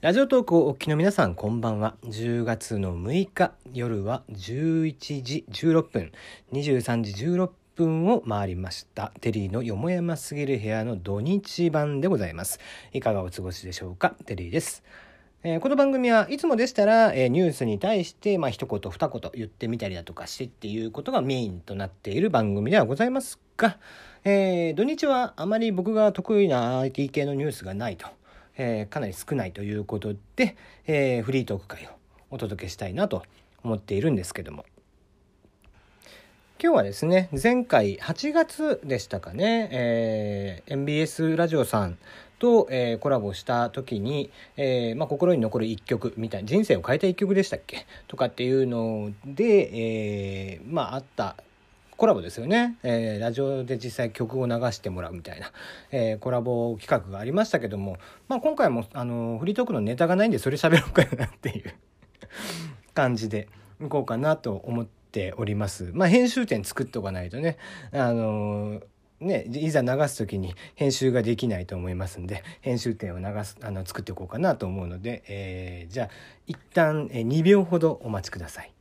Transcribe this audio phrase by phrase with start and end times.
[0.00, 1.94] ラジオトークをお聞きの皆さん、こんばんは。
[2.04, 6.12] 10月の6日、夜は11時16分、
[6.52, 9.12] 23時16分を回りました。
[9.20, 12.60] テリーのよもやますぎる部屋の土日版でございます。
[12.94, 14.14] いかがお過ごしでしょうか？
[14.24, 14.82] テリーです。
[15.42, 23.76] えー、この番組はいつもでしたら、えー、ニュースに対して、まあ、一言二言言ってみたりだとかしてっていうことがメインとなっている番組ではございますが、
[24.24, 28.06] えー、土日はあまり僕が得意な IT 系のニュースがないと。
[28.62, 30.54] えー、かなり少ないということで、
[30.86, 31.88] えー、フリートーク会を
[32.30, 33.22] お届けしたいなと
[33.64, 34.66] 思っているんですけども。
[36.62, 41.96] 今日はですね前回8月でしたかね、えー、MBS ラジオさん
[42.38, 47.86] と、えー、コラボした時に、えーまあ、心に残る一曲みたいな人生を変えた一曲でしたっけ？
[48.08, 49.70] とかっていうので、
[50.56, 51.36] え、まああった
[52.00, 55.52] コラボですよね、えー、ラジオで実際曲を流してもらうみたいな、
[55.90, 61.74] えー、コラボ企画がありましたけども、まあ、今回もあのフリートークのネタがないんでそれ喋ろうかなっていう。
[62.94, 63.48] 感じで
[63.82, 65.90] いこうかなと思っております。
[65.92, 67.58] まあ、編集点作っておかないとね、
[67.92, 68.80] あの
[69.20, 76.08] ね、いざ流す時に編集ができないと思いますんで編集点を流すあの作っておこうかなと思うので、えー、じゃあ
[76.46, 78.72] 一旦2秒ほどお待ちください。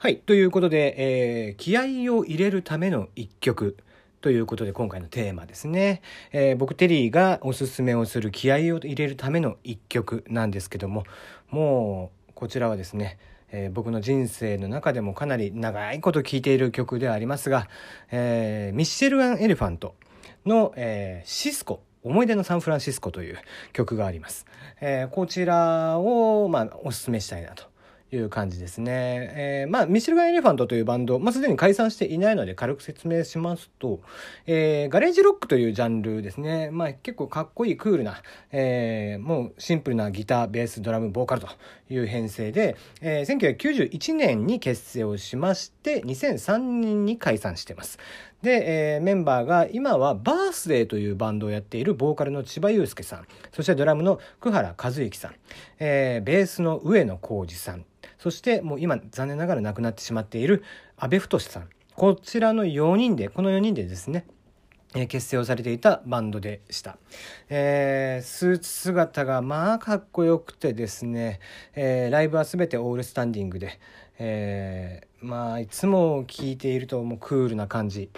[0.00, 0.18] はい。
[0.18, 3.76] ということで、えー、気合を入れるための一曲
[4.20, 6.02] ということで今回のテーマですね。
[6.30, 11.02] えー、僕テリーがおすすめをする気合を入れるための一曲なんですけども、
[11.50, 13.18] もうこちらはですね、
[13.50, 17.66] えー、僕の人生の中でもかなり長いこと聴いている曲ではありますが、
[18.12, 19.96] えー、ミッシェルガン・エレファント
[20.46, 23.38] の、えー、シスコ思い出のサンフランシスコという
[23.72, 24.46] 曲があります。
[24.80, 27.67] えー、こちらを、まあ、おすすめしたいなと
[28.10, 28.92] いう感じですね。
[29.34, 34.00] えー、まあ、ミシルガン・エレファントというバンド、まあ、すでに解散していないので軽く説明しますと、
[34.46, 36.70] えー、ガレージロックというジャンルですね。
[36.70, 41.48] まあ、結構かっこいいクールな、えー、もうシンプルなギター、ベース、ドラム、ボーカルと
[41.90, 47.98] いう編成で、えー、1991年に結成をしまして、2003年に解散しています。
[48.42, 55.34] で、えー、メンバーが今はバースデーというバンドをやっているボーカルの千葉祐介さん、そしてドラムの久原和之さん、
[55.80, 57.84] えー、ベースの上野浩二さん、
[58.18, 60.62] そしてもう今残念ながら亡くなってしまっている
[60.96, 64.26] 阿部太さんこちらの4人でこの4人でですね
[64.94, 66.96] 結成をされていたバンドでした。
[67.50, 71.40] えー、スーツ姿がまあかっこよくてですね、
[71.74, 73.78] えー、ライブは全てオールスタンディングで、
[74.18, 78.10] えー、まあいつも聴いているともうクールな感じ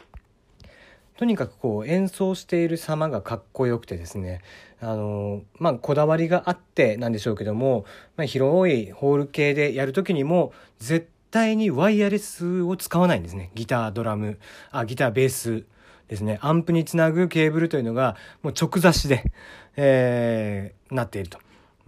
[1.21, 4.41] とにかくこう演奏している様がかっこよくてですね。
[4.81, 7.85] あのまあこだわりがあってなんでしょうけども、
[8.17, 13.51] まあ、広いホール系でやる時にも絶対にワイヤレスを使わないんですね。
[13.55, 14.39] ギタードラム。
[14.71, 15.65] あギターベース
[16.09, 16.39] ですね。
[16.41, 19.31] アンプにつなぐケーブルというのがもう直差しで、
[19.77, 21.39] えー、なっていると。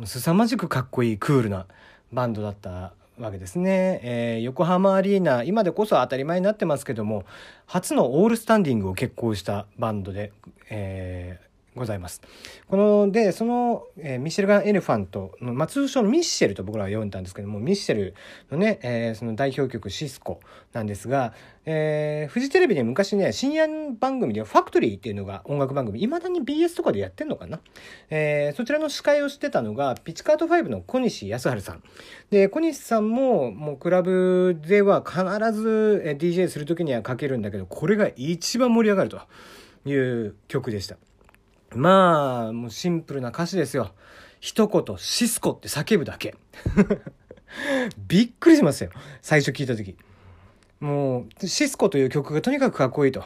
[0.05, 1.65] 凄まじくかっこいいクールな
[2.13, 7.25] バンドだったわけですね、えー、横浜アリーナ今でこそ当たり前になってますけども
[7.67, 10.33] 初のオールスタンディングを決行したバンドで、
[10.71, 12.21] えーございます。
[12.69, 18.15] このでその、えー、ミシェルガン・エレファントの、まあ、通称ミッシェルと僕らは呼んだんですけどもミッシェル
[18.51, 20.41] のね、えー、その代表曲「シスコ」
[20.75, 21.33] なんですが、
[21.65, 23.69] えー、フジテレビで昔ね深夜
[23.99, 27.61] 番組で「ファクトリー」っていうのが音楽番組いまだに BS とかでやってんのかな、
[28.11, 31.83] えー、そちらの司会をしてたのがピチカート5の小西康晴さん
[32.31, 35.23] で小西さんももうクラブでは必
[35.53, 39.21] ず DJ する時にはかけるんだけどこれが一番盛り上がると
[39.89, 40.97] いう曲でした。
[41.75, 43.93] まあ、もうシンプルな歌詞ですよ。
[44.41, 46.35] 一言、シスコって叫ぶだけ。
[48.09, 48.91] びっくりしますよ。
[49.21, 49.97] 最初聞いた時。
[50.81, 53.25] もう、シスコという曲がとにかくかっこいいと。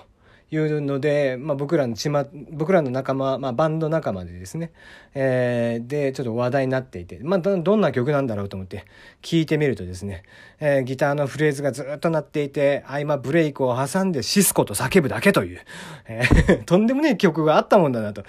[0.48, 4.70] いうので、まあ、僕らのちま、僕らの仲間、まあ、バンド仲間でですね、
[5.14, 8.84] えー、で、ちょっと話題になっていて、まあ、どんな曲なんだろうと思って
[9.22, 10.22] 聞いてみるとですね、
[10.60, 15.60] えー、ギターのフレーズがずっと鳴っていて、合間ブレイクを挟んでシスコと叫ぶだけという、
[16.06, 18.22] えー、 とんでもねえ曲があったもんだなと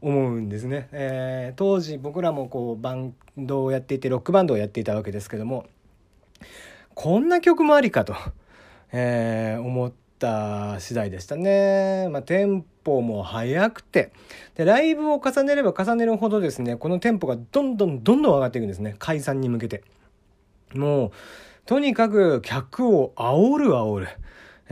[0.00, 0.88] 思うんですね。
[0.90, 5.66] えー、当時僕らもこう、バンドをやっていて、ロックバンドをやっていたわけですけども、
[6.94, 8.16] こんな曲もありかと、
[8.92, 12.08] えー、思って、た次第でしたね。
[12.10, 14.12] まあ、テンポも速くて
[14.54, 19.82] でライブを重ねれば重ねるほどですねこのテンポがどんどんどんどん上がっていくんですね解散に向けて。
[20.74, 21.10] もう
[21.66, 24.08] とにかく客を煽る煽る。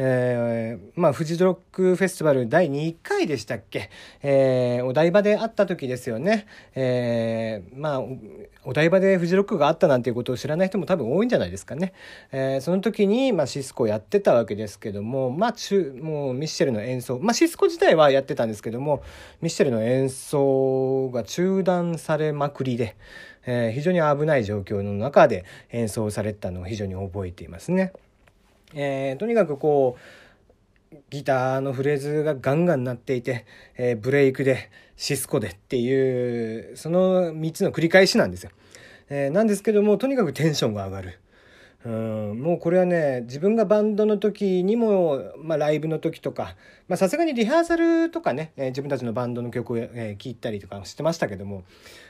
[0.02, 3.90] えー、まあ、フジロックフェスティバル第2回でしたっけ、
[4.22, 6.46] えー、お台場で会った時ですよね。
[6.74, 8.02] えー、まあ、
[8.64, 11.92] お台場でフジロックがあったなんていうことを知らない人も多分多いんじゃないですかね。
[12.32, 19.02] えー、その時に、まあ、シスコやってたわけですけども、まあ、中、もうミッシェルの演奏、まあ、シスコ自体はやってたんですけども、
[19.42, 22.96] ミッシェルの演奏が中断されまくりで、
[23.44, 27.92] えー、非常に危ない状況の中で演奏されたのを非常に覚えていますね。
[28.74, 29.96] えー、とにかくこ
[30.92, 33.46] うギターのフレーズがガンガン鳴っていて、
[33.76, 38.50] えー、ブレイクでシスコでっていうその3つの繰り返しなんですよ。
[39.08, 41.20] えー、なんですけどもとにかくテンションが上がる。
[41.82, 46.54] うんもうこれはね自分がバンドの時にも、まあ、ライブの時とか
[46.94, 51.64] さすがにリハーサルとかね、えー、自分たちのバンドの曲を、えー、聴いたりとかしてましたけども、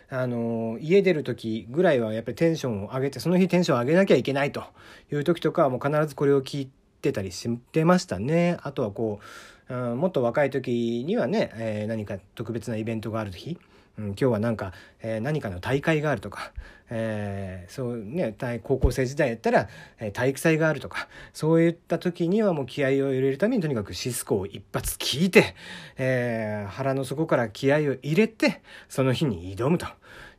[0.08, 4.64] あのー、家出る時ぐらいはやっぱりテンションを上げてその日テンションを上げなきゃいけないと
[5.12, 6.70] いう時とかはもう必ずこれを聴い
[7.00, 8.58] てたりしてましたね。
[8.62, 9.20] あとはこ
[9.68, 13.56] う、うん、もっと若い時にはね、えー、何か特別なイベントがある日
[13.98, 14.72] うん、今日はなんか、
[15.02, 16.52] えー、何かの大会があるとか、
[16.90, 25.54] えー、そうね高校生時代やったら、えー、体育祭があるとかそういった時にはもう気合を入れるためにとにかくシスコを一発聞いて、
[25.96, 29.86] えー、腹の底から気合を入れてその日に挑むと。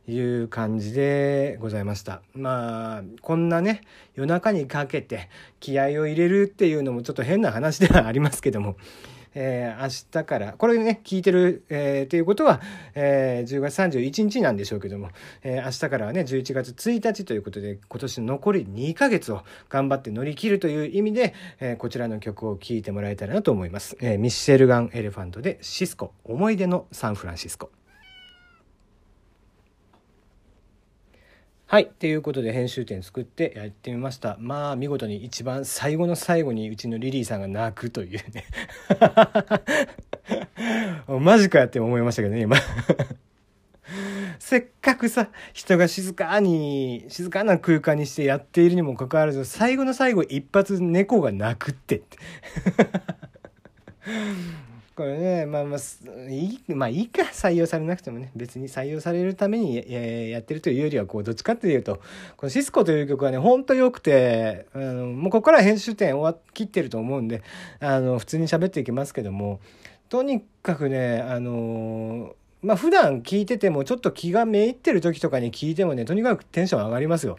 [0.08, 2.22] いう感じでございました。
[2.34, 3.82] まあ、こんなね、
[4.16, 5.28] 夜中にかけて
[5.60, 8.76] 気合を入れるっていうのもちょっと変な話ではありますけども、
[9.34, 12.60] えー、明日から、これね、聞いてる、えー、ということは、
[12.94, 15.10] えー、10月31日なんでしょうけども、
[15.42, 23.96] えー、明日からはね、11月1日ということで、今年残り2ヶ月を頑張って乗り切るという意味で、えー、こちらの曲を聴いてもらえたらなと思います。
[24.00, 27.70] えー、ミッシェルガン・エレファントでシスコ、思い出のサンフランシスコ。
[31.72, 31.86] はい。
[31.86, 34.36] ということで編集点作ってやってみました。
[34.38, 38.44] まあ見事に一番最後の最後にうちのリリーさんが泣くというね
[41.08, 42.58] マジかやって思いましたけどね、今
[44.38, 52.18] せっかくさ、人が静かに、静かな空間にしてやっているにもかかわらず、最後の最後一発猫が泣くってって
[54.94, 61.96] これね、まあまあ、いい、まあいいか、採用されなくてもね、別に採用されるために、え、やってるというよりは、こう、どっちかっていうと、
[62.36, 67.42] このシスコという曲はね、ほんと良くて、あの、もうここから編集点終わ切ってると思うんで、
[67.80, 69.60] あの、普通に喋っていきますけども、
[70.12, 77.38] とにかくね、あのまあ普段聞いてても、ちょっと気がめいってる時とかに聞いてもね、とにかくテンション上がりますよ。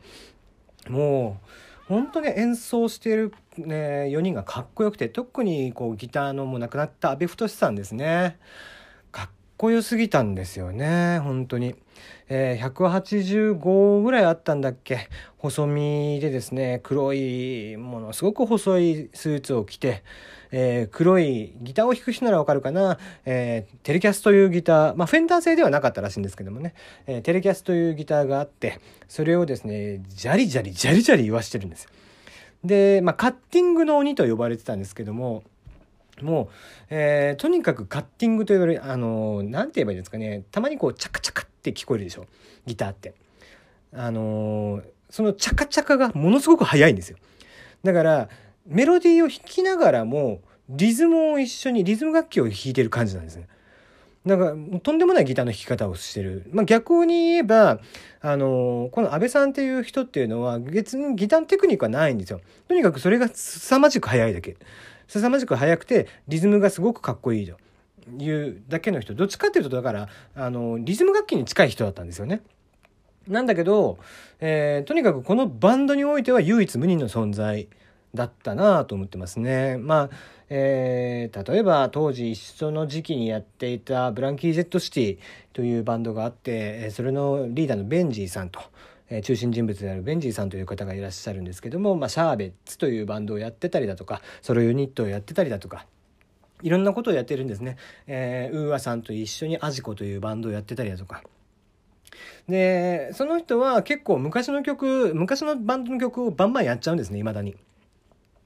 [0.89, 1.49] もう、
[1.87, 8.37] 本当ね演奏してる、ね、4人がかっこよくて特にこうギターのもう亡くなった阿部太さんですね。
[9.11, 11.75] かっこよすぎたんですよね本当に、
[12.29, 15.09] えー、185ぐらいあったんだっけ。
[15.37, 20.03] 細身でですね黒いものすごく細いスーツを着て
[20.55, 26.75] えー、黒いギターを弾く人ならわかるかな、えー、テレキャスというギター、まあ、フェンダー製ではなかったらしいんですけどもね、
[27.07, 31.89] え、テレキャスというギターがあって、それをですね、ジャリジャリ、ジャリジャリ言わしてるんですよ。
[32.63, 35.43] で、まあ、カッティングの鬼と呼ばれてたんですけども、
[36.21, 36.47] もう、
[36.89, 42.25] えー、とにかくカッティングと言われる、あのー、なんて言えばいいんですかね、たまにこう、チャカチャカって聞こえるでしょ、
[42.65, 43.13] ギターって。
[43.93, 47.17] あのー、そのチャカチャカがものすごく速いんですよ。
[47.83, 48.29] だから、
[48.65, 53.47] メロディーを弾きながらもリズムを一緒にリズム楽器を弾いてる感じなんですね。
[54.25, 56.49] だかとんでもないギターの弾き方をしてる。
[56.51, 57.79] まあ、逆に言えば
[58.21, 62.39] あのこの安倍さんっていう人っていうのは別にギターのテクニックはないんですよ。
[62.67, 64.55] とにかくそれが凄まじく速いだけ。
[65.07, 67.57] 凄まじく速くてリズムがすごくかっこいいと
[68.17, 69.13] いうだけの人。
[69.13, 72.41] どっちかっていうとだからあのリズム楽器に近い人だったんですよね。
[73.27, 73.97] なんだけど、
[74.39, 77.67] えー、とにかくこのバンドにおいては唯一無二の存在。
[78.13, 79.77] だったなと思ってますね。
[79.77, 80.09] まあ、
[80.49, 85.17] えー、例えば当時一緒の時期にやっていたブランキー・ジェット・シティ
[85.53, 88.59] というバンドがあってそれのリーダーのベンジーさんと。
[89.21, 95.85] 中心人物であるベンジーさんという方がいらっしゃるんですけども、まあ、シャーベッツというバンドをやってたりだとかソロユニットをやってたりだとか
[96.63, 97.75] いろんなことをやってるんですね。
[98.07, 101.21] えー、ウーアさんと一緒にアジコというバンドをやってたりだとか。
[102.47, 107.55] で、その人は結構昔の曲、昔のバンドの曲をバンバンやっちゃうんですね、未だに。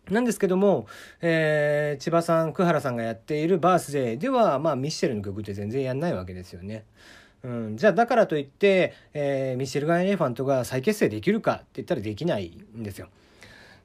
[0.10, 0.88] なんですけども、
[1.22, 6.86] えー、千葉さん、久原さんがやっているバースデーでは、まあ、ミッシェルの曲って全然やんないわけですよね。
[7.44, 13.08] うん、じゃあだからといって、えー、ミッシェルガン・エレファントが再結成できるかって言ったらできないんですよ。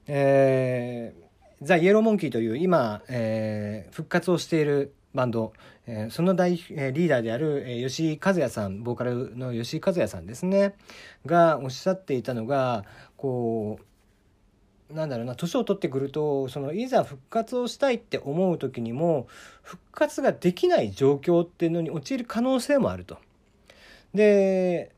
[0.06, 5.52] えー、ザ・イエローモンキーという今、えー、復活をしているバンド、
[5.86, 10.74] えー、その大、えー、リーダーである、えー、吉井和也さんボーカルの吉井和也さんですね
[11.26, 12.84] がおっしゃっていたのが
[13.16, 13.84] こう
[14.92, 19.26] なんだろうな年を取ってくるとそのいざ復活をしたいって思う時にも
[19.62, 23.18] 復活ができない状況っていうのに陥る可能性もあると。
[24.14, 24.92] で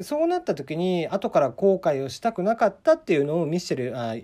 [0.00, 4.14] そうなった時に後から後悔をしたくなかったっていうのをミッシェルあ、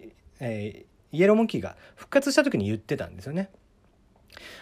[0.40, 3.50] えー、イエローモンキーが復活した時に言ってたんですよね。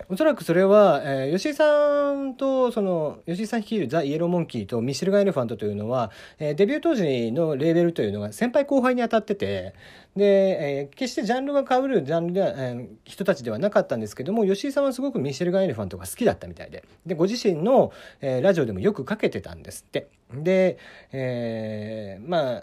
[0.08, 9.74] おそらくそれは、えー、吉井さんとその吉井さん率いるザ・イエローモンキーとミシェルガ・エレファントというのは、えー、デビュー当時のレーベルというのが先輩後輩に当たってて
[10.16, 20.08] で、えー、決してジャンルが被るジャンルでは、えー、人たちではなかったんですけども吉井さんはすごくミシェルガン・エレファントが好きだったみたいででご自身の、えー、ラジオでもよくかけてたんですって。
[20.32, 20.78] で、
[21.12, 22.62] えー、まあ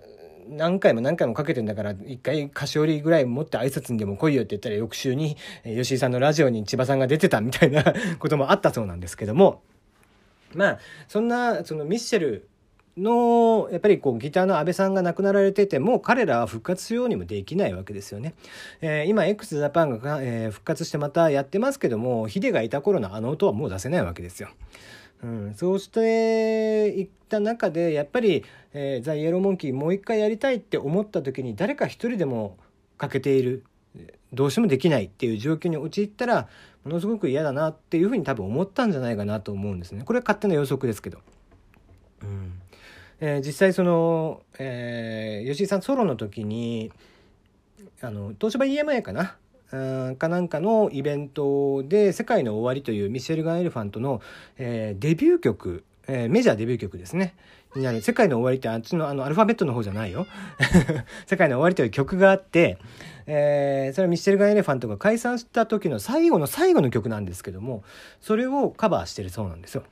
[0.49, 7.83] 何回も何回もかけてんだから一回菓子折りぐらい持って挨拶にでも来いよって言ったら翌週に吉井さんのラジオに千葉さんが出てたみたいな
[8.19, 9.61] こともあったそうなんですけども
[10.53, 12.49] まあそんなそのミッシェル
[12.97, 18.35] のやっぱりこうギターの安倍さんが亡くなられててもう彼らは復活しようにもできないわけですよね。
[18.81, 24.49] えー、今 x ジャパンが、えー、復活してまたやってますけどもヒデがいた頃のあの音はもう出せないわけですよ。
[25.23, 32.57] うん、そうしていった中でやっぱり、えー、ザ・イエローモンキーもう一回やりたいって思った時に誰か一人でも
[32.97, 33.63] 欠けている
[34.33, 36.49] どうしてもできないっていう状況に陥ったら
[36.83, 41.19] ものすごく嫌だなっていうふうに多分思ったんじゃないかなと思うんですねこれは勝手な予測ですけど。
[42.21, 42.62] うん
[43.25, 46.91] えー、実際その、えー、吉井さんソロの時に
[48.01, 49.37] あの東芝 EMA かな？
[50.17, 54.21] かなんかのイベントで「世界の終わり」というミシェルガン・エレファントの、
[54.57, 57.33] えー、デビュー曲、えー、メジャーデビュー曲ですね。
[57.75, 60.27] になる「世界の終わり」ってあっちのあのアルファベットの方じゃないよ。
[61.25, 62.77] 世界の終わりという曲があって、
[63.25, 67.83] えー、それはミシェルガン・エレファントが解散した時の最後の最後の曲なんですけども
[68.19, 69.83] それをカバーしてるそうなんですよ。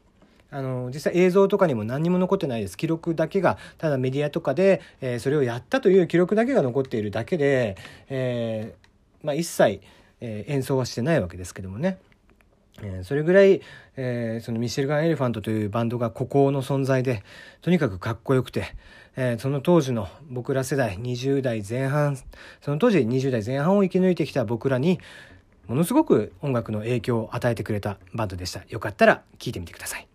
[0.52, 2.78] あの実際映像とかにも何にも残ってないです。
[2.78, 7.78] 記録だけがただメディアとかで、えー、それをやったという記録だけが残っているだけで、
[8.10, 9.82] えー、まあ、一切、
[10.20, 11.98] えー、演奏はしてないわけですけどもね。
[12.84, 13.62] え、それぐらい、
[13.96, 17.24] えー、そのミシェルガン・エレファントというバンドが孤高の存在で
[17.62, 18.76] とにかくかっこよくて、
[19.16, 22.18] えー、その当時の僕ら世代20代前半
[22.62, 25.00] その当時20代前半を生き抜いてきた僕らに
[25.68, 28.64] ものすごく音楽の影響を与えてくれたバンドでした。
[28.68, 30.11] よかったら聴いてみてください。